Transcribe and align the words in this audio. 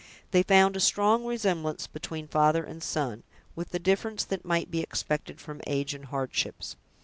They 0.31 0.41
found 0.41 0.75
a 0.75 0.79
strong 0.79 1.25
resemblance 1.27 1.85
between 1.85 2.27
father 2.27 2.63
and 2.63 2.81
son, 2.81 3.21
with 3.55 3.69
the 3.69 3.77
difference 3.77 4.23
that 4.23 4.43
might 4.43 4.71
be 4.71 4.81
expected 4.81 5.39
from 5.39 5.61
age 5.67 5.93
and 5.93 6.05
hardships. 6.05 6.75